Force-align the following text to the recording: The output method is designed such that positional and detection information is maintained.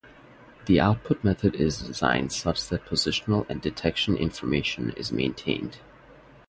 The 0.65 0.79
output 0.79 1.23
method 1.23 1.53
is 1.53 1.77
designed 1.83 2.31
such 2.31 2.69
that 2.69 2.87
positional 2.87 3.47
and 3.47 3.61
detection 3.61 4.15
information 4.17 4.93
is 4.97 5.11
maintained. 5.11 5.77